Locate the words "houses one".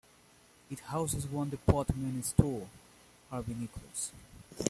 0.79-1.51